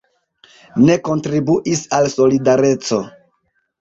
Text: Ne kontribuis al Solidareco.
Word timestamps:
Ne 0.87 0.95
kontribuis 1.09 1.83
al 1.99 2.09
Solidareco. 2.17 3.03